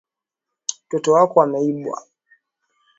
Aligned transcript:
Mtoto 0.87 1.11
wako 1.13 1.41
ameibwa. 1.41 2.03